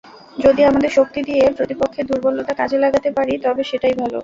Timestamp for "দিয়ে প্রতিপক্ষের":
1.23-2.05